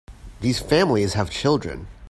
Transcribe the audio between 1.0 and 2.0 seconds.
have children.